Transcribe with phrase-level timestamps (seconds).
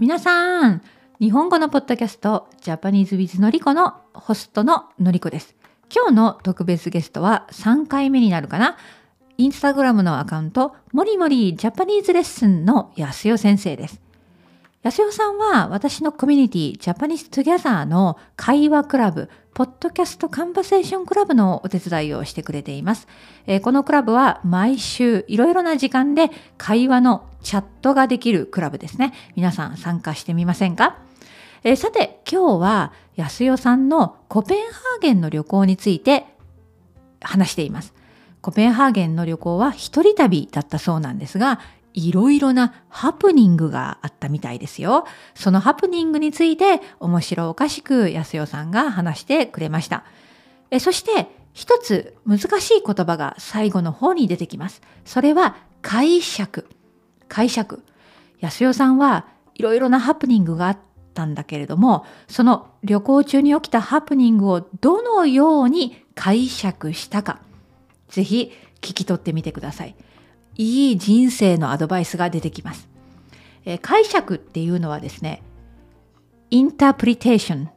[0.00, 0.80] 皆さん、
[1.20, 5.56] 日本語のポッドキャスト、 Japanese with のりこのホストののりこです。
[5.94, 8.78] 今日の特別ゲストは3回目になるかな？
[9.36, 14.00] インスタグラムのアカウント、もりもり Japanese Lesson のやすよ先生です。
[14.82, 23.08] やすよさんは私のコミュニティ、 Japanese Together の会話クラブ、 Podcast Conversation Club のお手伝いをしてくれています。
[23.46, 29.14] えー、このクラブは毎週いろいろな時間で会話のチャットができるクラブですね。
[29.34, 30.98] 皆さん参加してみませんか？
[31.64, 36.26] えー、さて今日は安代さんのコペンハーゲンの旅行について
[37.22, 37.94] 話しています。
[38.42, 41.60] コペンハーゲンの旅行は一人旅だったそうなんですが、
[41.96, 45.06] いろいろなハプニングがあったみたいですよ。
[45.34, 50.04] そのハプニングについて面白おかしく安代さんが話してくれました。
[50.70, 54.82] えそして一つ難しい言葉が最後の方に出てきます。
[55.06, 56.68] それは解釈。
[57.28, 57.82] 解釈。
[58.40, 60.78] 安代さんはいろいろなハプニングがあっ
[61.14, 67.40] たんだけれども、その旅行中に起きたハプニングをどのように解釈したか、
[68.08, 69.96] ぜひ聞き取ってみてください。
[70.58, 72.88] いい人生のアドバイスが出てきます。
[73.64, 75.42] えー、解釈っていうのはですね、
[76.50, 77.70] インタープリテーション、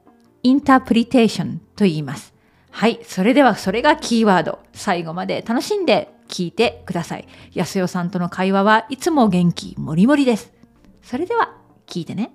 [0.44, 2.34] インタープリテーションと言います。
[2.72, 4.60] はい、それではそれがキーワード。
[4.74, 7.28] 最後まで楽しんで聞いてください。
[7.54, 10.54] 安代さんとの会話はいつも元気もりもりです。
[11.02, 12.32] それでは聞いてね。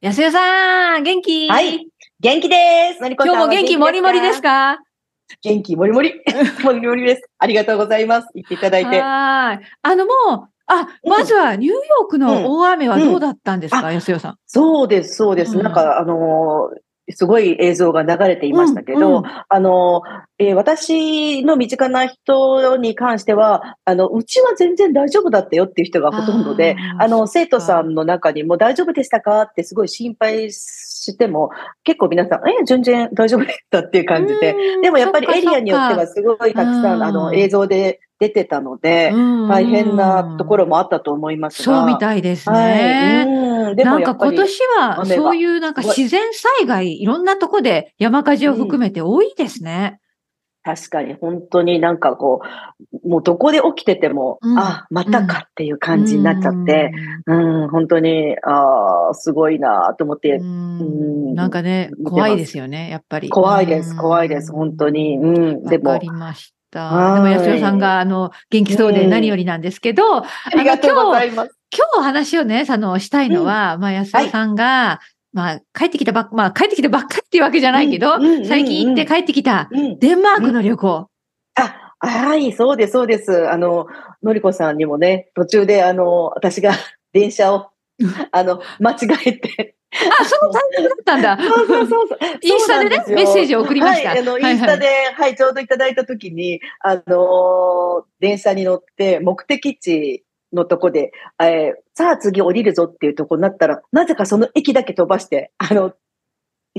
[0.00, 1.48] 安代さん、元気？
[1.48, 1.86] はい、
[2.18, 2.98] 元気です。
[2.98, 4.78] 今日も元気もりもりですか？
[5.42, 6.14] 元気もりもり。
[6.64, 7.22] もりもりです。
[7.38, 8.28] ありがとうございます。
[8.34, 9.00] 言っていただいて。
[9.00, 9.60] はい。
[9.82, 14.38] あのもう、あ、まずはニューヨークの大雨はどうだったんですか、うんうん、安代さん？
[14.46, 15.56] そうです、そうです。
[15.56, 16.78] なんか、あのー
[17.14, 20.02] すごい映像が流れていましたけど、うんうん、あの、
[20.38, 29.42] えー、私の身近な人に関しては、あの、うちは全然大丈夫だったよっていう人がほとんどで、あの、生徒さんの中にも大丈夫でしたか？
[29.42, 30.52] ってすごい心配
[31.02, 31.50] しても、
[31.84, 39.12] 結構皆さん、え、全然大丈夫だったっていう感じで、でもやっぱりエリアによってはすごいたくさん、あの、映像で出てたので、
[39.48, 41.78] 大変なところもあったと思いますが。
[41.78, 43.26] そうみたいですね。
[43.26, 49.98] はい、でもなんか今年はそういうなんか自然災害、いろんなとこで山火事を含めて多いですね。
[50.64, 52.40] 確かに、本当になんかこ
[53.04, 56.92] う、もうどこで起きてても、うん、あ、またかっていう感じになっちゃって、
[57.26, 57.70] うん、うん。
[57.70, 63.28] 本当に、ああ、すごいなと思って、うん、なんかね、怖いですよね、やっぱり。
[63.28, 65.18] 怖いです、怖いです、本当に。
[65.18, 65.90] うん、でも。
[65.90, 67.14] わかりました。
[67.14, 70.24] でも、安代さんが、あの、元気そうで何よりなんですけど、あ
[70.54, 71.58] りがとうございます。
[71.74, 81.08] 今日話をね、あの、したいのは、まあ、安代さんが、はい、まあ、帰ってきたばっか、まあ、帰ってきたばっかっていうわけじゃないけど、最近行って帰ってきた、デンマークの旅行。
[81.54, 83.50] あ、はい、そうです、そうです。
[83.50, 83.86] あの、
[84.22, 86.72] のりこさんにもね、途中で、あの、私が
[87.12, 87.68] 電車を、
[88.32, 89.76] あの、間違えて、
[90.20, 91.38] あ、そのタイミングだったんだ。
[91.42, 92.18] そうそうそうそう。
[92.40, 94.10] インスタでね、メッセージを送りました。
[94.10, 105.94] はい、あの、インスタで、はい、はい、ちょうどいただいたときに、あのー、電車に乗って、目的地のとこで、えー、さあ次降りるぞっていうとこになったら、なぜかその駅だけ飛ばして、あの、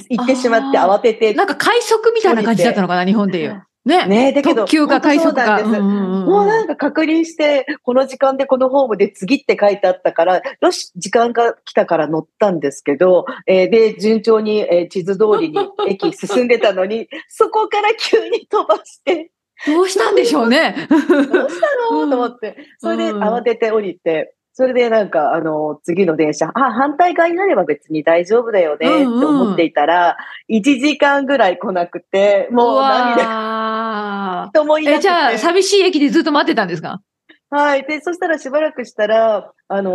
[0.09, 1.34] 行ってしまって慌てて。
[1.34, 3.63] なんか快速みたいな感じだったのかな、日本でいう。
[3.85, 4.07] ね。
[4.07, 4.62] ねだけど。
[4.62, 5.63] 特急か快速か。
[5.63, 15.57] もうなんか確認して、この時間でこのホームで次って書いてあったから、よし、時間が来たから乗ったんですけど、えー、で、順調に、えー、地図通りに
[15.88, 19.31] 駅進んでたのに、 そこから急に飛ばして。
[19.68, 20.75] どうしたんでしょうね。
[20.90, 22.09] どうしたの？
[22.09, 22.58] と思って。
[22.80, 30.16] それで慌てて降りて、それでなんか、あの、次の電車、あ、反対側になれば別に大丈夫だよねって思っていたら、
[30.47, 34.52] うんうん、1時間ぐらい来なくて、もう涙。
[34.53, 37.02] と思いえ、じゃあ、寂しい駅でずっと待ってたんですか？
[37.50, 37.84] はい。
[37.88, 39.92] で、そしたらしばらくしたら、あの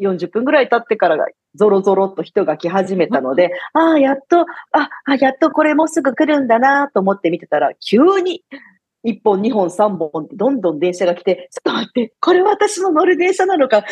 [0.00, 1.16] ー、40分ぐらい経ってから
[1.54, 8.42] ゾロゾロっと人が来始めたので、ああ、やっと、あ、あ、やっとこれもうすぐ来るんだなと思って見てたら、急に
[9.04, 13.84] 1本、2本、3本ってどんどん電車が来て、ちょっと待って、これ私の乗る電車なのか、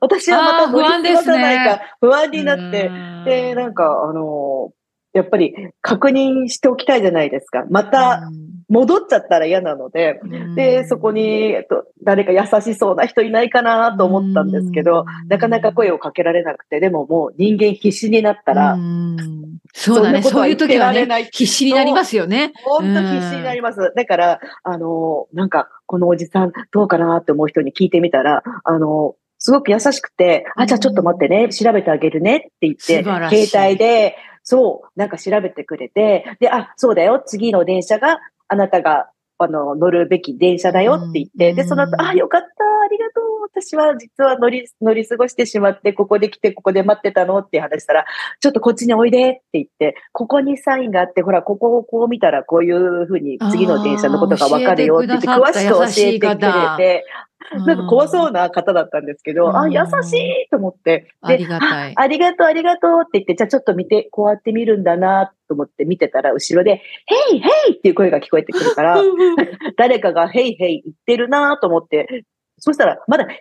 [0.00, 2.90] 私はまた乗り過ごさないか、不安になって、
[3.24, 4.72] で、なんか、あの
[5.12, 7.64] やっぱり確認しておきたいじゃないですか。
[7.70, 8.30] また
[8.68, 10.20] 戻っちゃったら嫌なので、
[10.54, 11.22] で、そこに、
[11.52, 18.76] えっと、誰か優しそうな人いないかなと思ったんですけど、なかなか声をかけられなくて、でももう人間必死になったら、
[19.72, 20.22] そうだね。
[20.22, 22.52] そういう時はね、必死になりますよね。
[22.64, 23.92] 本当必死になります。
[23.96, 34.16] だから、あの、なんか、このおじさんどうかなって思う人に聞いてみたら、あの、すごく優しくて、あ、じゃあちょっと待ってね、調べてあげるねって言って、携帯で、
[34.48, 38.18] そう、なんか調べてくれて、で、あ、そうだよ、次の電車が
[38.48, 39.10] あなたが
[39.40, 43.28] あの、乗るべき電車だよって言って、で、その後、あ、よかった、ありがとう。
[43.42, 48.04] 私は実は乗り、乗り過ごしてしまって、ここで来て、ここで待ってたのって話したら、
[48.40, 57.04] ちょっとこっちにおいでって言って、ここにサインがあって、ほら、ここをこう見たら、こういうふうに次の電車のことがわかるよって言って、詳しく教えてくれて、
[57.52, 58.38] なんか怖そうな。
[58.38, 61.92] な方だったんですけど、うんあ、優しいと思って、ありがたい。
[61.96, 68.96] ありがとう、ありがとうって言って、じゃあちょっと見て、こうやって見るんだなと思って見てたら、後ろで、ヘイヘイっていう声が聞こえてくるから、
[69.76, 72.24] 誰かがヘイヘイ言ってるなと思って、
[72.60, 73.38] そしたら、まだヘイ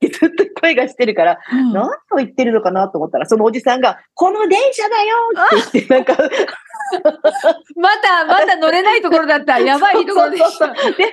[0.00, 5.16] ヘイってずっと声がしてるから、うん何を言ってるのかなと思ったら、そのおじさんが、この電車だよ
[5.58, 6.16] って言って、なんか、
[7.76, 9.60] まだ、まだ乗れないところだった。
[9.60, 10.50] やばいところでした。
[10.50, 11.12] そうそうそうで、って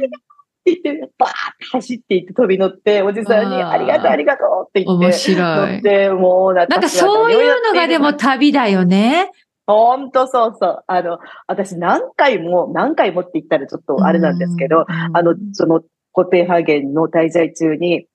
[0.00, 0.18] 言って、
[1.18, 5.38] バーって走って行って飛び乗って、おじさんに、ありがとう、ありがとうって言って、面白い。
[5.38, 9.30] 乗って、もう、ななんかそういうのがでも旅だよね。
[9.66, 10.84] ほんとそうそう。
[10.86, 15.82] あの、私何回も、何回もって言ったらちょっとあれなんですけど、うん、あの、その、
[16.12, 18.06] コペンハーゲンの滞在中に、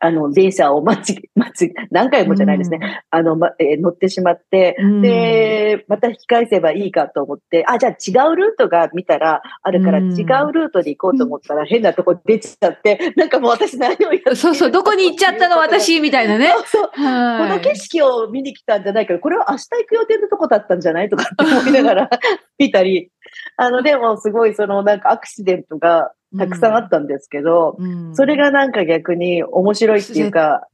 [0.00, 3.02] あの、電車を待ち、 待ち、何回もじゃないですね。
[3.10, 5.02] あの、ま、えー乗ってしまって、うん。
[5.02, 16.48] で、また引き返せばいいかと思って、あ、じゃあ違うルートが見たらあるからうん違うルートで行こうと思ったら変なとこ出ちゃって、なんかもう私何をやってるそうそう、どこに行っちゃったの 私みたいなね。
[16.48, 16.88] そうそう。
[16.88, 22.10] こはいの景色を見に来たんじゃないけど、これは明日行く予定のとこだったんじゃないとかって思いながら
[22.58, 23.10] 見たり、
[23.56, 30.68] あの、でもすごいそのなんかアクシデントがたくさんあったんですけど、うんそれがなんか逆に面白いっていうか、は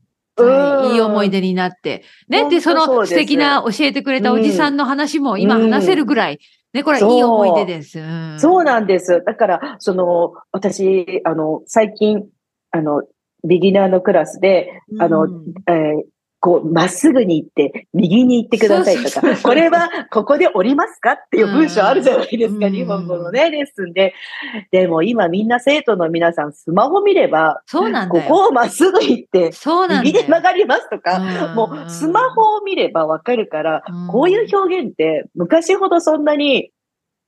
[0.90, 1.40] いいい思い出。
[1.40, 2.02] 出になって。
[2.28, 2.48] ね。
[2.50, 6.40] で、その素敵な教えてくれたおじさんの話も今話せるぐらい、
[6.72, 8.00] ね、これはいい思い出です。
[8.00, 9.22] うんそうなんです。
[9.24, 12.24] だから、その、私、あの、最近、
[12.72, 13.02] あの、
[13.46, 16.13] ビギナーのクラスで、あのうんえー
[16.44, 24.12] こう、まっすぐに行って、右に行ってくださいとか、これはここで降りますかっていう文章あるじゃないですか、うん日本語のね、レッスンで。
[24.70, 28.08] でも今みんな生徒の皆さん、スマホ見れば、そうなん。
[28.10, 30.12] ここをまっすぐ行って、そうなんだよ。
[30.12, 36.72] 右で曲がりますとか、うんもうスマホを見ればわかるから、うんこういう表現って昔ほどそんなに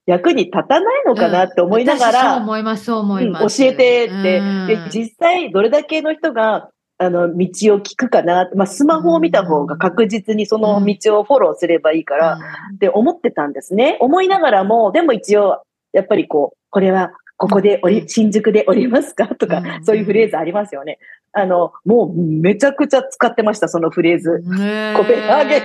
[0.05, 3.63] 役に立たないのかなって思いながら、思います、そう思います。
[3.63, 6.69] うん教えてって、うんで、実際どれだけの人が、
[6.99, 12.39] あの、道を聞くかな、まあ、スマホを見た方が確実にその道をフォローすればいいから、
[12.75, 13.99] って思ってたんですね。
[14.01, 15.63] 思いながらも、でも一応、
[15.93, 19.29] やっぱりこう、これは、ここで降り、うん新宿で降りますか？
[19.29, 20.99] とか、うんそういうフレーズありますよね。
[21.33, 24.43] あの、もうめちゃくちゃ使ってました、そのフレーズ。
[24.43, 25.63] コペンハーゲン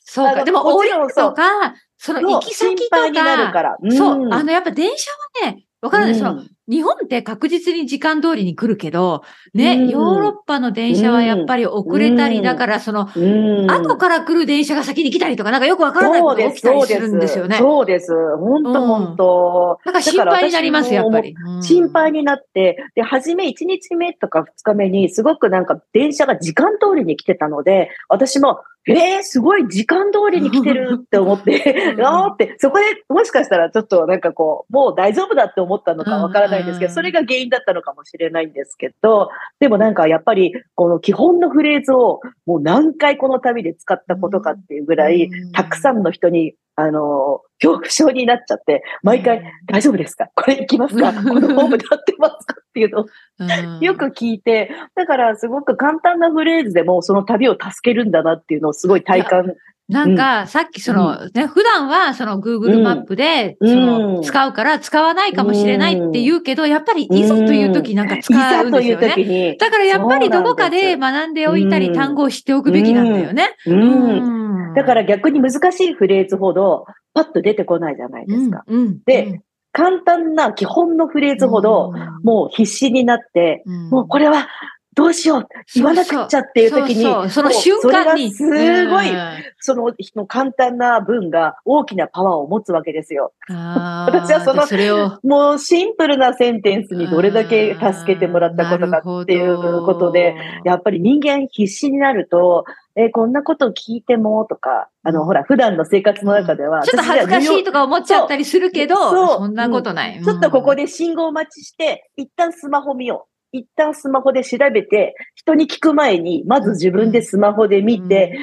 [0.00, 0.44] そうか。
[0.44, 3.76] でも、も降りるとか、その行き先とか、心配になるから。
[3.90, 5.10] そう、んあの、やっぱ電車
[5.42, 6.30] はね、わかるんですよ。
[6.30, 9.22] うん日本って確実に時間通りに来るけど、
[9.54, 13.20] ね、うんヨーロッパの電車はやっぱり遅れたり、うんだからその、う
[13.64, 17.56] ん後から来る電車が先に来たりとか、なんかよくわからないことが起きたりするんですよね。
[17.56, 18.12] そうです。
[18.36, 19.78] 本当本当。
[19.84, 21.34] だから心配になります、やっぱり。
[21.34, 36.94] うん心配になって、で、初め1日目とか2日目にすごくなんか電車が時間通りに来てたので、私も、えー、すごい時間通りに来てるって思って、うん あーって、そこでもしかしたらちょっとなんかこう、もう大丈夫だって思ったのかわからないんですけど、うん。
[36.94, 45.52] それが原因だったのかもしれないんですけど、でもなんかやっぱりこの基本のフレーズをもう何回この旅で使ったことかっていうぐらい、うん。
[45.52, 50.28] たくさんの人に、あの、恐怖症になっちゃって、毎回、大丈夫ですか？
[50.36, 51.08] これ行きますか？
[51.08, 52.54] うんこのホームで合ってますか？
[52.60, 53.06] っていうのを
[53.40, 53.80] うん。
[53.80, 59.54] よく聞いて、だからすごく簡単なフレーズでもその旅を助けるんだなっていうのをすごい体感。
[59.88, 64.22] なんか、さっきその、ね、普段はその Google マップで、うんその、うん。
[64.22, 68.72] 使うから使わないかもしれないって言うけど、やっぱりいざという時なんか使ううん。
[68.72, 69.56] ですよね。
[69.58, 73.56] だからやっぱりどこかで学んでおいたり、うん単語を知っておくべきなんだよね。
[73.66, 74.68] うん。
[74.68, 74.74] うん。
[74.74, 78.64] だから逆に難しいフレーズほどパッと出てこないじゃないですか。
[79.06, 79.40] で、
[79.72, 81.92] 簡単な基本のフレーズほど、
[82.22, 84.48] もう必死になって、うん、もうこれは
[84.98, 88.34] どうしよう言わなくっちゃっていう時に、その瞬間に。
[88.34, 88.44] す
[88.88, 89.28] ごい、うん
[89.60, 93.32] その人の簡単な文が大きなパワーを持つわけですよ。
[93.48, 102.64] 私はそのそれを、もうシンプルなセンテンスにどれだけ助けてもらったことかっていうことで、やっぱり人間必死になると、
[102.96, 108.96] えーこんなこと聞いてもとか、あの、うんほら、普段の生活の中では、ちょっと恥ずかしいとか思っちゃったりするけど、
[109.36, 110.22] そんなことない。
[110.22, 113.37] ちょっとここで、で信号待ちして、一旦スマホ見よう。
[113.52, 118.38] 一旦スマホで調べて、人に聞く前に、まず自分でスマホで見て、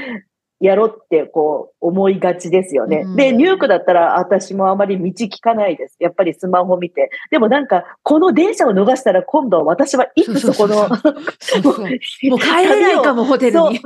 [0.61, 3.03] やろうってこう思いがちですよね。
[3.05, 3.15] うん。
[3.15, 5.97] で、ニューヨークだったら私もあまり道聞かないです。
[5.99, 7.09] やっぱりスマホ見て。
[7.29, 13.71] でもなんか、この電車を逃したら今度は私はいつそこの、もう帰れないかも、ホテルそう。
[13.73, 13.81] に。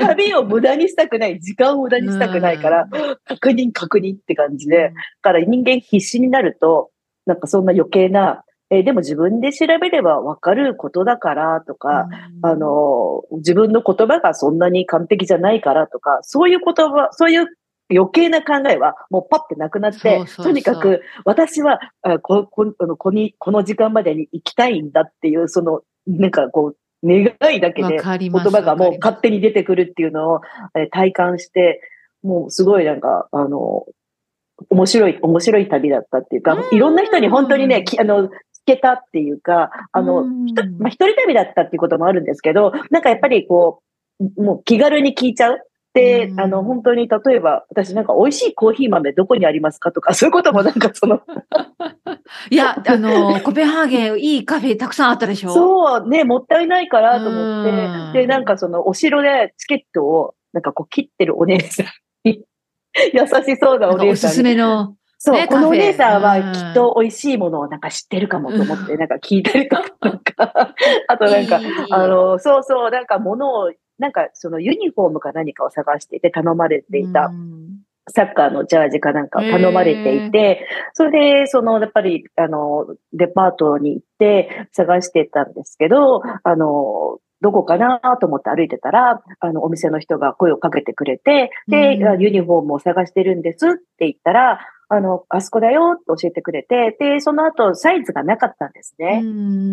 [0.00, 2.88] 旅を無駄にしたくない、時間を無駄にしたくないから、
[3.24, 6.90] 確認確認って感じで、だから人間必死になると、
[7.24, 12.08] なんかそんな余計な、えーでも自分で調べればわかることだからとか、
[12.42, 17.46] あの、自分の言葉がそんなに完璧じゃないからとか、そういう言葉、そういう
[17.92, 30.40] 余計な考えはもうパッてなくなって、とにかく私はあここあのこにこの時間までに行きたいんだっていう、その、なんかこう、願いだけわで言葉がもう勝手に出てくるっていうのを、
[30.76, 31.80] えー体感して、
[32.22, 33.86] もうすごいなんか、あの、
[34.68, 36.76] 面白い、面白い旅だったっていうか、うん。
[36.76, 38.30] いろんな人に本当にね、きあの、聞
[38.66, 43.82] けたっていうか、あの、うんひとまあ、一人旅だったっていうこともあるんですけど、なんかやっぱりこ
[44.20, 45.60] う、もう気軽に聞いちゃう。
[45.92, 51.20] で、うんあの、本当に例えば、私なんか美味しいコーヒー豆どこにありますかとか、そういうこともなんかその、
[52.50, 55.50] いや、あの、コペンハーゲン、いいカフェたくさんあったでしょ？
[55.50, 61.86] そうね、もったいないからと思って、うんで、なんかその、お城でチケットを、なんかこう切ってるお姉さん
[62.24, 62.44] に、
[63.12, 64.94] 優しそうなおすすお姉さんに、めの。
[65.22, 70.74] そう、ねこのお姉さんはきっと美味しいものをなんか知ってるかもと思って、 なんか聞いたりとか、なんか、
[71.08, 71.60] あとなんか、
[71.90, 77.80] あの、そうそう、なんか物を、なんかそのユニフォームか何かを探していて頼まれていたうん。
[78.08, 94.60] サッカーのジャージかなんかを頼まれていて、それで、その、やっぱり、あの、デパートに行って探してたんですけど、あの、どこかなと思って歩いてたら、あの、お店の人が声をかけてくれて、で、うんあユニフォームを探してるんですって言ったら、
[94.92, 99.22] あの、あそこだよって教えてくれて、で、その後、サイズがなかったんですね。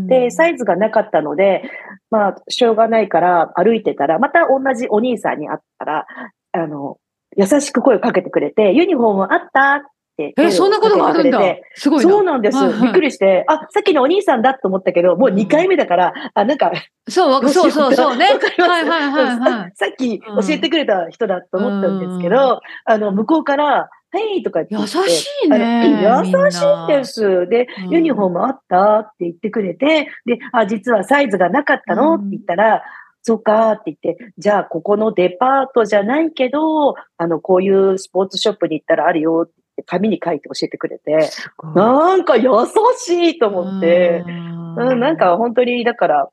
[0.07, 1.63] で、サイズがなかったので、
[2.11, 6.05] まあ、しょうがないから歩いてたら、また同じお兄さんに会ったら、
[6.51, 6.97] あの、
[7.35, 11.39] 優しく声をかけてくれて、ユニフォームあったって声をえ、そんなことがあるんだ。
[11.75, 12.11] すごいな。
[12.11, 16.71] そうなんです、はいはいびっくりして、あ、さっきのお兄さんだと思ったけど、もう2回目だから、あ、なんか、
[17.07, 18.25] そう、わそうそうそうね。
[18.33, 18.69] わかります？
[18.69, 19.37] はいはいはいはい。
[19.37, 24.97] さ さっき教えてくれた人だと思ったんですけど、あの、向こうから、はいとか言って。
[24.97, 27.47] 優しいね優しいです。
[27.49, 28.99] で、うんユニフォームあった？
[28.99, 32.81] って言ってくれて、で、あ、実はサイズがなかったの、うんって言ったら、
[33.21, 41.29] そうかって言って、じゃあここのデパートじゃないけど、あの、こういうスポーツショップに行ったらあるよっって紙に書いて教えてくれて、
[41.75, 42.49] なんか優
[42.97, 46.29] しいと思って、うん、なん、か本当に、だから、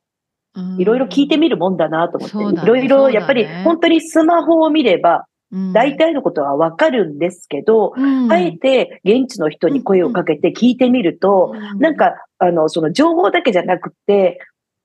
[0.77, 5.73] いろいろ聞いてみるもんだなと思って、いろいろやっぱり本当にスマホを見ればうん。
[5.73, 8.31] 大、体のことはわかるんですけど、うん。
[8.31, 11.79] あえて現地の人に声をかけて聞いてみると、うん。
[11.79, 14.39] なんか、あの、その情報だけじゃなくて、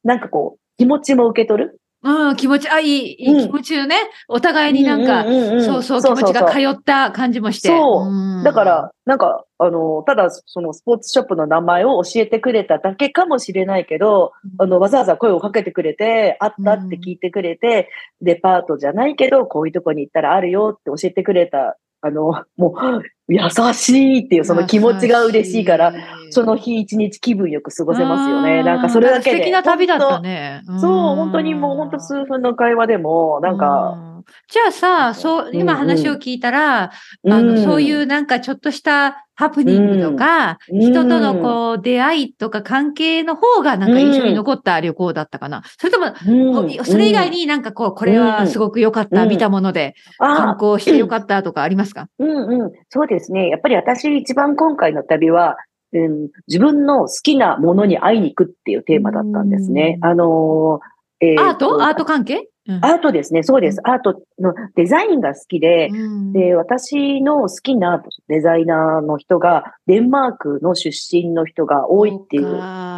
[0.04, 1.79] なんかこう、気持ちも受け取る。
[2.02, 3.46] うん、気持ち、あ、いい、いいうん。
[3.46, 5.24] 気持ちをね、お互いになんか、
[5.62, 7.68] そうそう、気持ちが通った感じもして。
[7.68, 8.08] そう。
[8.08, 8.42] うん。
[8.42, 17.90] だから、、なんか、あの、ただ、そのスポーツショップの名前を教えてくれただけかもしれないけど、あの、わざわざ声をかけてくれて、あったって聞いてくれて、
[18.22, 23.40] デパートじゃないけど、こういうとこに行ったらあるよって教えてくれた、あの、もう、優
[23.74, 25.92] しいっていうその気持ちが嬉しいから、
[26.30, 28.62] その日一日気分よく過ごせますよね。
[28.62, 29.36] なんかそれだけで。
[29.36, 30.62] 素敵な旅だったね。
[30.80, 34.09] そう、本当にもう本当数分の会話でも、なんか、うん。
[34.48, 36.90] じゃあさ、そう、今話を聞いたら、あ
[37.24, 40.80] の、そういうなんかちょっとしたハプニングとか、うん。
[40.80, 45.62] 人とのこう、出会いとか関係の方がなんか印象に残った旅行だったかな。
[45.78, 49.28] それとも、うん、ほそれ以外になんかこう、これはすごく良かった、うん。
[49.28, 52.08] 見たもので、あ観光して良かったとかありますか？
[52.18, 52.72] うんうん。
[52.88, 53.48] そうですね。
[53.48, 55.56] やっぱり私一番今回の旅は、
[55.92, 59.98] うん、自分の好きなものに会いに行くっていうテーマだったんですね。
[60.02, 60.08] うん。
[60.08, 60.86] あのー
[61.22, 61.82] えアート？
[61.82, 62.36] アート関係？
[62.36, 63.42] うんアートですね。
[63.42, 63.80] そうです。
[63.84, 66.32] アートのデザインが好きで、うん。
[66.32, 72.44] で、私の好きなデザイナーの人が、デンマークの出身の人が多いっていう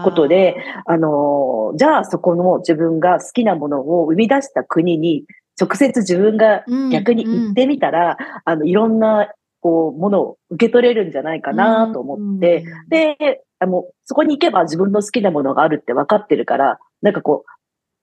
[0.04, 5.24] ことで、あのーじゃあそこの自分が好きなものを生み出した国に、
[5.60, 9.28] 直接自分が逆に行ってみたら、あの、いろんな、
[9.60, 17.50] こう、ものを受け取れるんじゃないかなと思って、、で、あの、そこに行けば自分の好きなものがあるって分かってるから、なんかこう、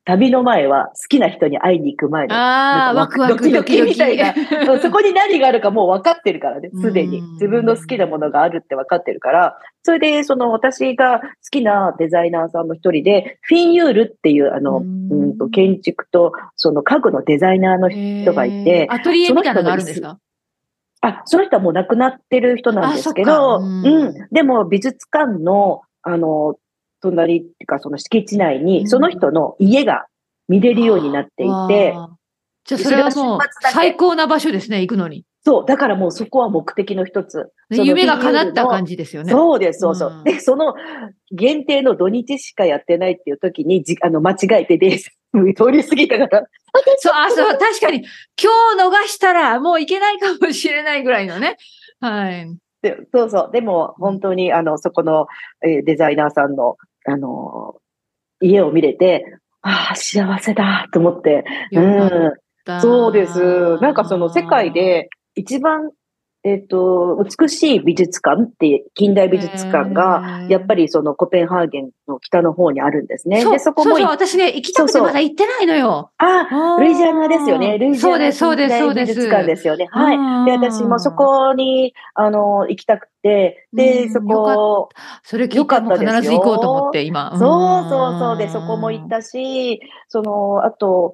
[0.09, 3.37] 旅の前は好きな人に会いに行く前の、ああ、ワクワク。
[3.37, 3.91] ドキドキドキドキ。
[3.91, 4.33] みたいな
[4.81, 7.19] そこに何があるかもう分かってるからね、すでに。
[7.19, 7.33] うん。
[7.33, 20.17] 自分の好きなものがあるって分かってるから、それで、その私が好きなデザイナーさんの一人で、フィンユールっていう、あの、ううんんと建築と、その家具のデザイナーの人人がいてアトリエみたいなのがあるんですか？
[21.01, 24.13] あ、その人はもう亡くなってる人なんですけあど、うん。
[24.31, 26.55] でも美術館の、あの、
[27.01, 30.05] 隣っていうかその敷地内うんに、その人の家が
[30.47, 31.93] 見れるようになっていて、
[32.65, 33.39] じゃあそれはもう
[33.71, 35.25] 最高な場所ですね、行くのに。
[35.45, 37.51] そう、だからもうそこは目的の一つ。
[37.69, 39.31] 夢が叶った感じですよね。
[39.31, 40.09] そうです、そうそう。
[40.09, 40.73] うんで、その
[41.31, 46.43] 限定の土日しかやってないっていう時に、じあの、間違えてで、通り過ぎたから、
[46.97, 48.03] そう、あ、そう、確かに、
[48.41, 51.55] 今日逃したらもう行けないかもしれないぐらいのね。
[52.01, 52.47] はい。
[52.81, 53.49] でそうそう。
[53.51, 55.27] でも、本当に、あの、そこの、
[55.65, 57.79] えーデザイナーさんの、あのー
[58.41, 59.25] 家を見れて、
[59.61, 61.43] ああ、幸せだと思って。
[61.73, 62.33] うん。
[62.65, 63.77] たそうです。
[63.81, 65.91] なんかその世界、で一番、
[66.43, 73.41] えっ、と、美しい美術館って、近代美術館が、やっぱり、りそのコペンハーゲンの北の方にあるんですね。
[73.41, 76.11] そうで、そこもいそうそう、私ね、行きたくてそうそうまだ行ってないのよ。
[76.17, 76.47] あ、
[76.79, 77.77] ルイジアナですよね。
[77.77, 78.31] ルイジアナ。
[78.31, 79.87] 近代美術館ですよね。
[79.91, 80.43] はい。
[80.43, 84.89] いで、私もそこに、あの、行きたくて、で、うんそこ、
[85.23, 87.37] それ聞よいたですよ必ず行こうと思って、今。
[87.37, 88.37] そうそうそう。
[88.37, 91.13] で、そこも行ったし、その、あと、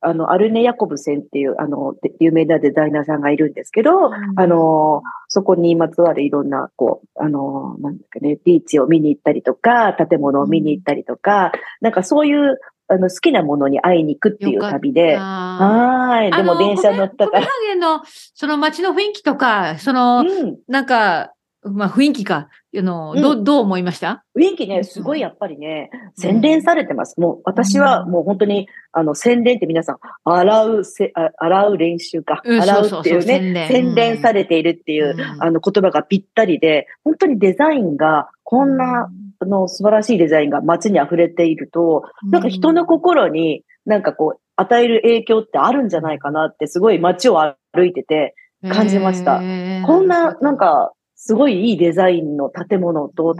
[0.00, 12.58] あの、アルネ・ヤコブセンっていう、あの、で有名なデザイナーさんがいるんですけど、うんあの、そこにまつわるいろんな、こう、あの、なんだかね、ビーチを見に行ったりとか、建物を見に行ったりとか、なんかそういう、
[12.90, 16.32] あの、好きなものに会いに行くっていう旅で、あはーい。
[16.32, 17.42] ーでも電車乗ったからコペン。
[17.42, 18.02] ハーゲンの、
[18.34, 20.58] その街の雰囲気とか、その、うん。
[20.68, 23.22] なんか、まあ雰囲気か、あの、うん。
[23.22, 24.24] どう、どう思いました？
[24.36, 27.20] 雰囲気ね、すごいやっぱりね、洗練されてます。
[27.20, 32.40] もう私はもう本当に、あの、洗練って皆さん、洗うせ、あ洗う練習か。
[32.44, 34.18] うん洗そうっていうね、洗練。
[34.18, 35.42] されているっていう、うん。
[35.42, 39.10] あの言葉がぴったりで、本当にデザインが、こんな、
[39.40, 48.34] あの素晴らしいデザインが街に溢れていると、なんか人の心に、なんかこう、与える影響ってあるんじゃないかなって、すごい街を歩いてて、
[48.68, 49.38] 感じました。
[49.38, 53.34] こんな、なん、か、すごいいいデザインの建物と、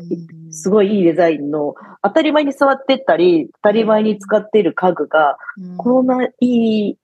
[0.50, 5.38] すごいいいデザインの、当たり前に触ってったり、当たり前に使っている家具が、
[5.76, 6.98] こんないい、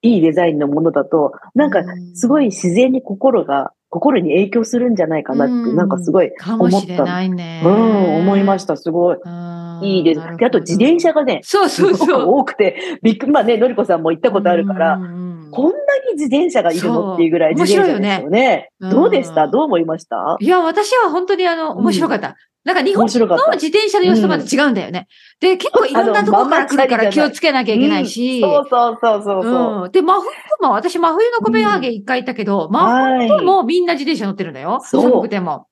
[0.00, 1.84] いいデザインのものだと、なんか、
[2.14, 6.86] すごい自然に心が、心に影響するんじゃないかなって、うんなんかすごいかも思った。
[6.86, 7.62] しれないね。
[7.62, 8.78] うん、思いました。
[8.78, 9.18] すごい。
[9.82, 10.20] いいです。
[10.38, 12.30] で、あと自転車がね、そうそうそう。
[12.38, 15.76] 多くて、びっくり、まあね、のりこさんも行ったことあるから、うんうんうんこんなに
[16.14, 17.14] 自転車がいるの？
[17.14, 18.08] っていうぐらい自転車ですよね。
[18.08, 19.44] 面白いよねどうでした？
[19.44, 20.36] うんどう思いました？
[20.40, 22.36] いや、私は本当にあの、面白かった。
[22.64, 25.08] なんか日本の自転車の様子とまた違うんだよね。
[25.40, 28.40] で、結構いろんなところから来るから気をつけなきゃいけないし。
[28.40, 29.84] うんそうそうそうそうそう。
[29.84, 34.78] うんで、真冬も、私真冬のコペンハーゲン一回行ったけど、真はい冬もみんな自転車乗ってるんだよ。
[34.84, 35.66] そう寒くても。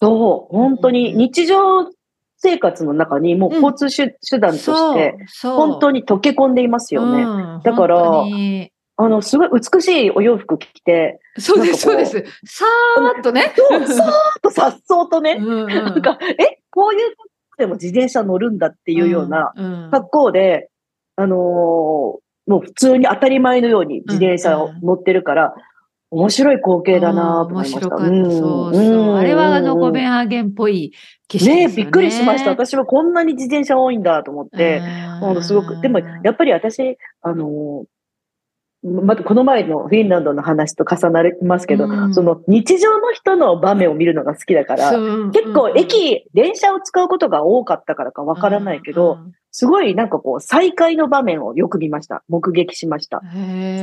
[0.00, 1.90] そう、本当にうん日常
[2.36, 5.16] 生活の中にもう交通手,、手段として。
[5.42, 7.24] 本当に溶け込んでいますよね。
[7.24, 8.22] うんだから
[8.98, 12.24] あの、すごい美しいお洋服着て、そうです、そうです。
[12.44, 13.52] さーっとね。
[13.54, 17.14] そう、そーっとさっそうとね、うんうんなんか、え、こういう
[17.58, 20.70] でも自転車乗るんだっていうようなうん格好で、
[21.16, 21.38] あのー
[22.46, 25.52] もう普通に当たり前のように自転車を乗ってるから、
[26.12, 27.88] 面白い光景だなと思いました。
[27.88, 28.70] うん面白かった。
[28.70, 29.16] そうそう。
[29.16, 30.92] あれはあの、コペンンハーゲンっぽい
[31.26, 31.66] 景色ね。
[31.66, 32.50] ねびっくりしました。
[32.50, 34.80] 私はこんなに自転車多いんだと思って、
[35.18, 37.84] ほんとすごく、でもやっぱり私、あのー
[38.86, 42.14] またこの前のフィンランドの話と重なりますけど、うん。
[42.14, 52.22] その日常の人の場面を見るのが好きだから、結構うん駅、電車を使うことが多かったからかわからないけど、うんすごいなんかこう再会の場面をよく見ました。
[52.28, 53.22] 目撃しました。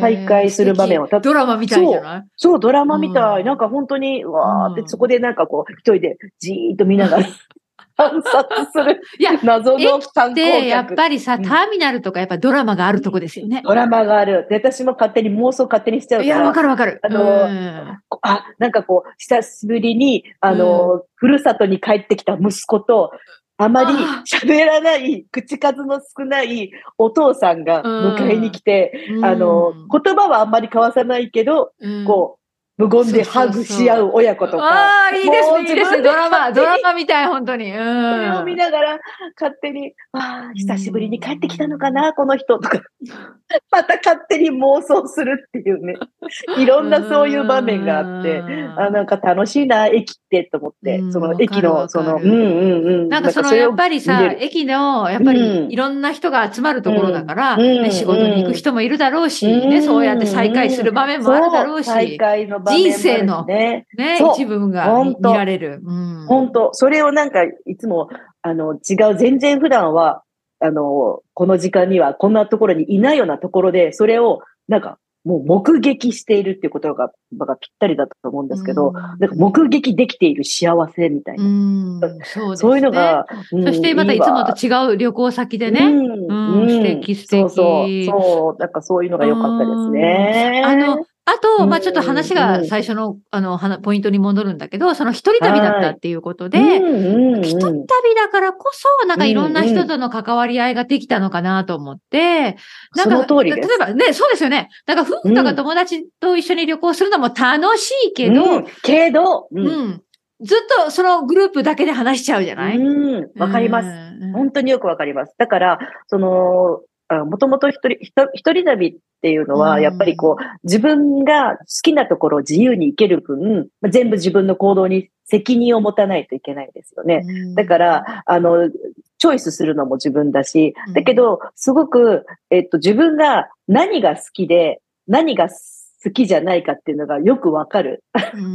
[0.01, 1.07] 再会する場面を。
[1.07, 2.23] ドラマみたいじゃない？
[2.35, 3.39] そう、ドラマみたい。
[3.39, 3.47] うん。
[3.47, 7.25] なんか本当に、うわーって、うんそこでなんかこう、一人でじーっと見ながら
[7.95, 10.95] 観察するいや、謎の観光で、やっ客。
[10.95, 13.61] ぱりさ、うんターミナルとかやっぱドラマがあるとこですよね。
[13.63, 14.47] ドラマがある。
[14.49, 16.75] で、私も勝手に妄想勝手にしちゃういや、わから。
[16.75, 16.99] かるわかる。
[17.03, 23.11] あのうんあ、なんかこう、久しぶりに、あの、ふるさとに帰ってきた息子と、
[23.57, 32.42] あまりあ喋らない、口数の少ないお父さんが迎えに来て、あの、言葉はあんまり交わさないけど、うんこう、
[32.75, 34.63] 無言でハグし合う親子とか。
[34.63, 36.01] ああ、いいですね、いいですね。
[36.01, 37.71] ドラマ、ドラマみたい、本当に。
[37.71, 38.57] うそれを見ん。
[38.57, 38.99] ながら、
[39.39, 42.81] 勝手に、ああ、久しぶりに帰ってきたのかな、この人とか、
[43.71, 45.95] また勝手に妄想するっていうね。
[46.57, 48.43] いろんなそういう場面があって、
[48.75, 50.97] あなんか楽しいな、駅ってと思って。
[50.97, 53.09] う、んその駅の、その、うんうんうん。
[53.09, 55.67] なんかそのやっぱりさ駅のやっぱうん。
[55.67, 57.57] りいろんな人が集まるところだから、
[57.91, 59.69] 仕事に行く人もいるだろうし、うん。
[59.69, 63.87] ね、そうやって再会する場面もあるだろうし、再会の人生のね。
[64.33, 65.81] 一部が見られる。
[65.83, 66.25] うん。
[66.27, 66.73] 本当。
[66.73, 68.09] それをなんか、いつも、
[68.41, 70.23] あの、違う、全然普段は、
[70.59, 78.93] あの、この時間にはこんなところにいないようなところで、それを、なんか、もう目撃しているっていうことががぴったりだったと思うんですけど、うん。
[78.93, 81.43] なんか目撃できている幸せみたいな。
[81.43, 81.99] うん。
[82.01, 82.55] そうですね。
[82.57, 83.63] そういうのが、うん。
[83.63, 85.79] そしてまたいつもと違う旅行先でね。
[85.79, 86.61] うん。
[86.61, 86.69] うん。
[86.69, 87.39] 素敵素敵。
[87.41, 90.61] そうそう、そう、なんかそういうのが良かったですね。
[90.65, 97.41] あの、あと、うんまあちょっと話が最初の、あの、はなポイントに戻るんだけど、その一人旅だったっていうことで、うんうんうん。
[97.43, 102.57] 一人旅だからこそ、なんかいろんな人との関わり合いができたのかなと思って、
[102.95, 103.69] なんそか、の通りです。
[103.69, 104.67] 例えばね、そうですよね。
[104.85, 108.65] だから夫婦とか友達と一緒に旅行するのも楽しいけど、うん。
[108.83, 109.65] けど、ううん。
[109.91, 110.01] ん、
[110.41, 112.77] ずっとそのグループだけで話しちゃうじゃない？
[112.77, 113.87] うん、わかります。
[113.87, 114.31] うん。
[114.33, 115.33] 本当によくわかります。
[115.37, 116.81] だから、その、
[117.25, 117.97] もともと一人、
[118.33, 119.81] 一人旅っていうのは、うん。
[119.81, 127.23] やっぱりこう、自分が好きなところを自由に行ける分、まあ全部自分の行動に責任を持たないといけないですよね。
[127.25, 127.55] うん。
[127.55, 128.69] だから、あの、
[129.17, 138.03] チョイスするのも自分だしうん、だけど、すごく、えっと、自分が何が好きで、何が好きじゃないかっていうのがよくわかる。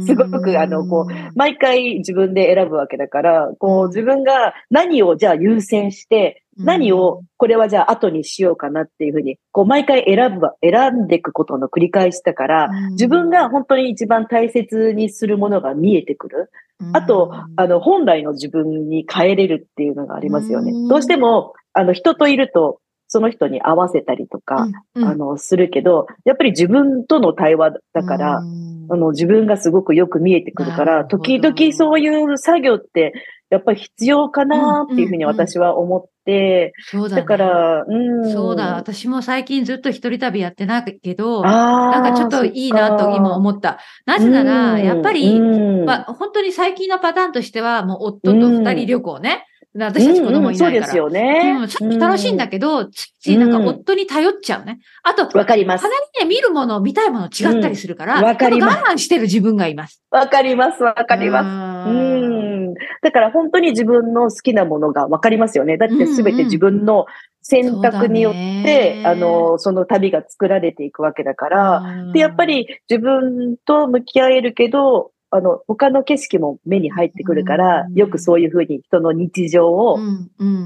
[0.05, 16.51] すごくあのこ毎回自分で選ぶわけだから、こう自分が何をじゃあ優先して、何を、これはじゃあ後にしようかなっていうふうに、こう毎回選ぶ、選んでいくことの繰り返しだから、自分が本当に一番大切にするものが見えてくる。
[16.93, 20.87] あと、あの、本来の自分に変えれるっていうのがありますよねうん。
[20.87, 22.79] どうしても、あの、人といると、
[23.09, 28.87] その人に合わせたりとか、うん、あの、するけど、やっぱり自分との対話だから、うん。
[28.91, 33.13] あの、自分がすごくよく見えてくるから、時々そういう作業って、
[33.49, 38.31] やっぱり必要かなっていうふうに私は思って、そうだ,、ね、だから、うん。
[38.31, 43.79] そうだ、私も最近ずっと一人旅やってないけど、ななんかちょっといいなと今思った。
[44.05, 49.47] なぜなら、やっぱり、まあ、本当に最近のパターンとしては、もう夫と二人旅行ね。
[49.75, 50.59] 私たち子供いないから。
[50.59, 51.57] そうですよね。
[51.59, 54.79] うん、さっき楽しいんだけど、ついなんか夫に頼っちゃうね。
[55.03, 55.83] あと、わかります。
[55.83, 58.77] 離れて見るもの、見たいもの違ったりするから、わかります。
[58.77, 60.03] 我慢してる自分がいます。
[60.09, 61.43] わかります、わかりま
[61.85, 61.89] す。
[61.89, 62.73] うん。
[63.03, 65.77] だから本当に自分の好きなものがわかりますよね。
[65.77, 67.05] だってすべて自分の
[67.41, 79.99] 選択によって、あの、その旅が作られていくわけだから、で、やっぱり自分と向き合えるけど、あの、他の景色も目に入ってくるから、よくそういうふうに人の日常を、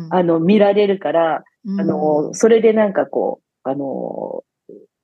[0.10, 4.44] あの、見られるから、うん、あの、それでなんかこう、あの、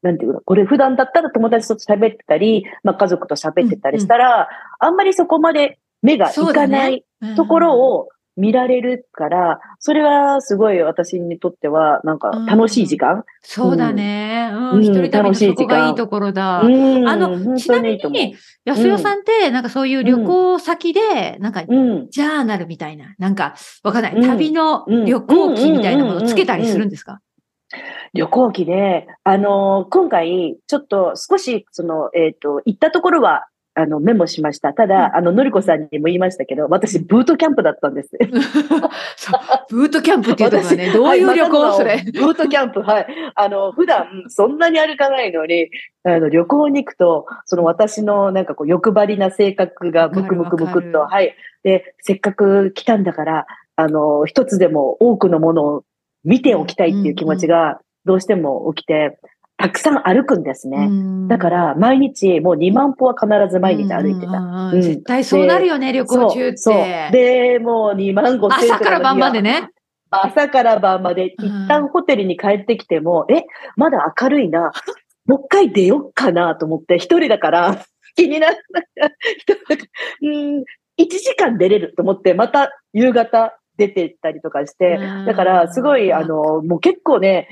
[0.01, 4.47] なんていうの、これ普段だったら友達と喋ってたり、まあ家族と喋ってたりしたら、
[4.79, 7.03] あんまりそこまで目がいかない
[7.35, 14.49] ところを見られるから、それはすごい私にとっては、なんか楽しい時間、うん、そうだね。
[14.51, 14.81] うん。
[14.81, 16.61] 一人旅のそこがいいところだ。
[16.61, 27.19] うん、あの、ちなみに、安代さんって、なんかそういう旅行先で、なんか、ジャーナルみたいな、なんか、わかんない、旅の旅行記みたいなものをつけたりするんですか？
[28.13, 33.45] 旅行記ね、あのー、今回、ちょっと少し、その、えっ、ー、と、行ったところは、
[33.79, 34.73] あの、メモしました。
[34.73, 38.09] ただ、あの、のりこさんにも言いましたけど、私、ブートキャンプだったんです。
[39.69, 42.03] ブートキャンプっていうとこね、どういう旅行、はい、それ。
[42.13, 43.07] ブートキャンプ、はい。
[43.35, 45.69] あの、普段、そんなに歩かないのに、
[46.03, 51.35] あの、旅行に行くと、その私のなんかこう、欲張りな性格がムクムクムクっと、はい。
[51.63, 55.83] で、せっかく来たんだから、あの、一つでも多くのものを
[56.23, 59.19] 見ておきたいっていう気持ちが、どうしても起きて、
[59.59, 60.89] たくさん歩くんですね。
[61.27, 64.37] だから、毎日、もう2万歩は必ず毎日歩いてた。
[64.37, 66.57] うん、絶対そうなるよね、旅行中って。
[66.57, 66.75] そう。
[67.11, 69.69] で、もう2万5千朝から晩までね。
[70.11, 73.43] 朝から晩まで、一旦ホテルに帰ってきても、え、
[73.75, 74.71] まだ明るいな。
[75.27, 79.11] もう一回出よっかなと思って、一人だから、気にならない。
[80.23, 80.63] うん、
[80.97, 87.49] 1時間出れると思って、また夕方出てったりとかして、だから、すごい、あの、もう結構ね、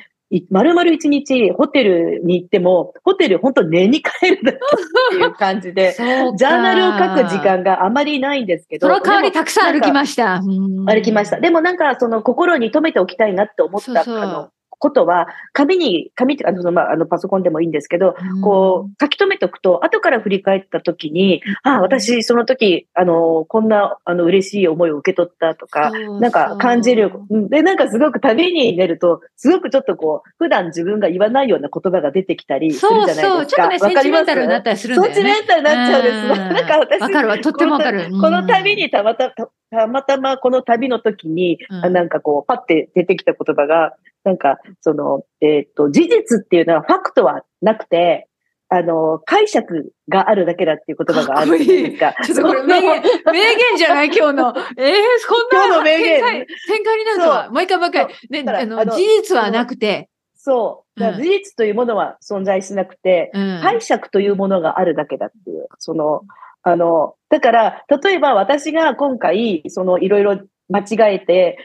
[0.50, 8.88] まるまる一日ホテルに行っても、ホテル本当寝に帰るっていう感じで、 ジャーナルを書く時間があまりないんですけど。
[8.88, 10.42] その代わりたくさん歩きました。
[10.42, 11.40] 歩きました。
[11.40, 27.12] でもなんかその心に留めておきたいなって思った、あの、ことは、紙に、紙って、あの、まあ、あの、パソコンでもいいんですけど、うん、こう、書き留めておくと、後から振り返った時に、ああ、私、その時、あの、こんな、あの、嬉しい思いを受け取ったとか、なんか感じる。
[27.50, 33.28] で、なんかすごく旅に出ると、すごくちょっとこう、普段自分が言わないような言葉が出てきたりするじゃないですか。
[33.28, 35.16] そうそう、ちょっとね、センチメンタルになったりするんだよね。
[35.16, 36.54] センチメンタルになっちゃうんです。
[36.54, 38.10] なんか私、わかるわ、とってもわかる。
[38.22, 43.94] この旅にたまたま、たまたまこの旅の時に、うん、なんかこう、パッて出てきた言葉が、
[44.28, 48.28] なんか、その、えっ、ー、と、事実っていうのはファクトはなくて、
[48.68, 52.14] あの、解釈があるだけだっていう言葉があるじゃないですか。
[52.26, 54.54] ちょっとこれ名言、 名言じゃない今日の。
[54.78, 57.50] ええー、こんなの名言展開展開になるとは。
[57.50, 58.08] もう一回もう一回。
[58.30, 61.02] ね、あの、事実はなくて、そう。
[61.02, 65.68] 事実というものは存在しなくて、うん解釈というものがあるだけだっていう。
[65.78, 66.24] その、
[66.64, 71.58] あの、だから、例えば私が今回、そのいろいろ間違えて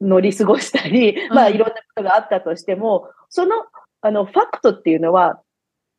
[0.00, 3.54] 乗り過ごしたり、まあうんいろんながあったとしても、その、
[4.02, 5.40] あの、ファクトっていうのは、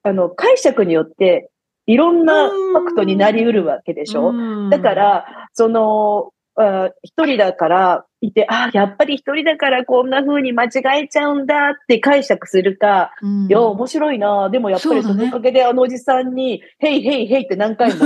[0.03, 1.49] あの、解釈によって、
[1.85, 4.69] いろんなファクトになり得るわけでしょ、うん。
[4.69, 13.45] だから、その、あ一人だからいて、あやっぱり一人だからこんな風に間違えちゃうんだって解釈するか、うん。
[13.45, 14.49] いや、面白いな。
[14.49, 18.05] でもやっぱりそのおかげであのおじさんに、ヘイヘイヘイって何回も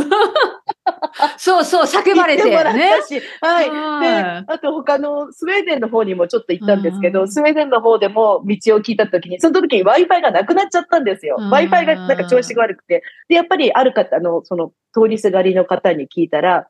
[1.37, 2.89] そうそう、叫言ばれてってもらっね。
[2.99, 3.69] たし、はい。
[3.69, 11.35] はいで、あと他のスウェーデンの方にもちょっと行ったんですけど、うんスウェーデンの方でも道を聞いたときに、その時に Wi-Fi がなくなっちゃったんですよ。
[11.39, 13.03] うん Wi-Fi がなんか調子が悪くて。
[13.27, 16.67] で、やっぱりある方、あの、その通りすがりの方に聞いたら、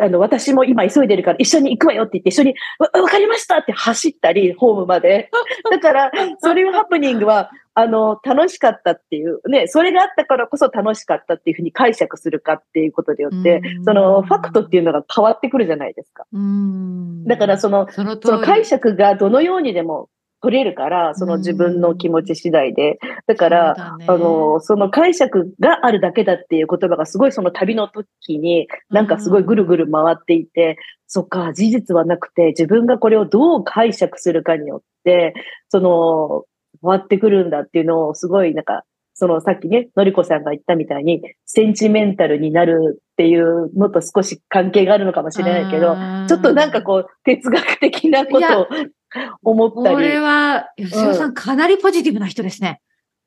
[0.00, 5.30] あの、私も今急いでるから一緒に行くわよって言って一緒に、わわかりましたって走ったり、ホームまで。
[5.70, 16.24] だから、そういうハプニングは、あの、楽しかったっていう、ね、それがあったからこそ楽しかったっていうふうに解釈するかっていうことによってうん、その、ファクトっていうのが変わってくるじゃないですか。
[16.32, 20.08] うんだからその、その解釈がどのようにでも
[20.42, 22.98] 取れるから、その自分の気持ち次第で。
[23.26, 24.06] だから、ね。
[24.08, 30.76] あの、その解釈があるだけだっていう言葉がすごいその旅の時に、なんかすごいぐるぐる回っていて、
[31.06, 35.34] そっか、事実はなくて、自分がこれをどう解釈するかによって、
[35.68, 36.44] その、
[36.82, 38.82] 変わってくるんだっていうのをすごいなんか、
[39.14, 45.94] そのさっきね、のりこさんが言ったみたいに、センチメンタルになるっていうのと少し関係があるのかもしれないけど、
[46.28, 48.66] ちょっとなんかこう、哲学的なことを
[49.42, 50.16] 思ったこれり。
[50.16, 52.80] は、吉尾さん、かなりポジティブな人ですね。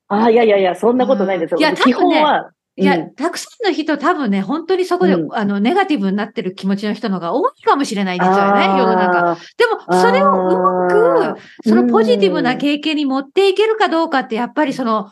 [0.08, 1.58] ああ、いやいやいや、そんなことないですよ。
[1.58, 9.32] うんいや基本は、いや、うんたくさんの人多分ね、本当にそこで、うんあの、ネガティブになってる気持ちの人の方が多いかもしれないですよね、世の中。
[9.32, 15.12] あでも、それをうまく、そのポジティブなうん経験に持っていけるかどうかって、やっぱりその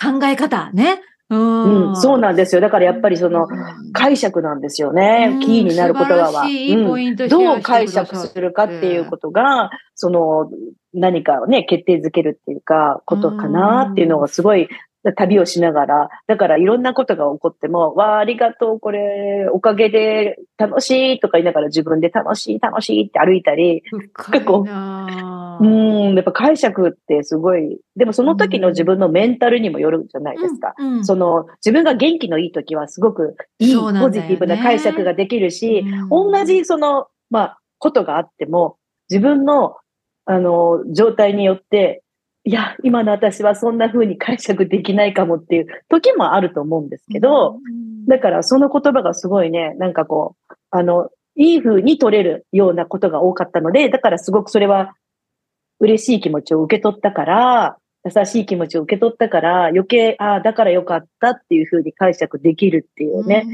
[0.00, 1.00] 考え方ね。
[1.32, 2.60] うん、そうなんですよ。
[2.60, 5.38] だからやっぱりその、うん解釈なんですよね。
[5.42, 6.26] キーになる言葉は。
[6.26, 10.50] 素晴らしいいいポイントシェどう解釈するかっていうことが、その、
[10.94, 14.68] 何かをね、決定づけるっていうか、ことかなっていうのがすごい、
[15.16, 23.82] 旅をしながら、だからいろんなことが起こっても、わあ、ありがとう、これ、おかげで楽しいとか言いながら自分で楽しい、楽しいって歩いたり、
[24.14, 30.74] 深いなうぁん、やっぱ解釈ってすごい、でもその時の自分のメンタルにもよるじゃないですか。
[30.78, 31.04] うんうん。
[31.04, 36.32] その、自分が元気のいい時はすごくいい、ポジティブな解釈ができるし、うん。
[36.32, 38.76] 同じその、まあ、ことがあっても、
[39.10, 39.76] 自分の、
[40.24, 42.02] あの、状態によって、
[42.44, 47.58] いや、今の私はそんな風に解釈できないかもっていう時もあると思うんですけど、
[48.08, 54.94] だからその言葉がすごいね、なんかこう、あの、いい風に取れるようなことが多かったので、だからすごくそれは
[55.78, 63.46] 嬉しい気持ちを受け取ったから、優しい気持ちを受け取ったから、余計、ああ、だからよかったっていう風に解釈できるっていうね、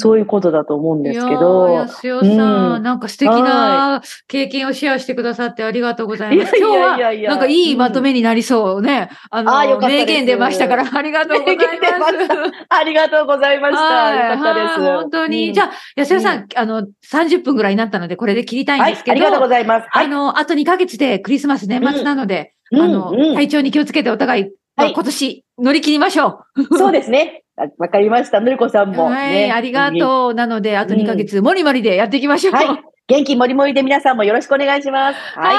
[0.00, 6.56] そういうことだと思うんですけど、いやー安代さん、うんなんか素敵な経験をシェアしてくださってありがとうございます。
[6.58, 9.10] いやいや今日は、いやいやなんかいいまとめになりそうね。
[9.30, 12.14] あの、あーよかったです名言出ましたから、 ありがとうござい名言出まます。
[12.68, 13.82] ありがとうございました。
[13.82, 14.80] はいよかったです。
[14.80, 15.48] はい本当に。
[15.48, 19.86] うんじゃあ、安代さん、あの、30分ぐらいになったので、これで切りたいんはいです、けど、ありがとうございます。
[19.90, 20.06] はい。
[20.06, 24.44] あの、あと2ヶ月でクリスマス年末なので、うんあの、うん体調に気をつけてお互い、
[24.76, 26.78] はい今年乗り切りましょう。
[26.78, 27.39] そうですね。
[27.56, 28.40] あわかりました。
[28.40, 29.16] ぬるこさんも、ね。
[29.16, 30.34] はい、ありがとう。
[30.34, 32.54] なので、あと2ヶ月、もりもりでやっていきましょう。
[32.54, 32.82] はいはい。
[33.08, 35.18] 元気もりもりで皆さんもよろしくお願いします。
[35.36, 35.50] は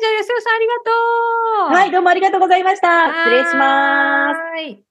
[0.00, 0.90] じゃあ、安代さんありがと
[1.70, 1.72] う。
[1.72, 1.74] い。
[1.74, 3.08] はい、どうもありがとうございました。
[3.08, 4.38] 失礼します。
[4.38, 4.82] はい。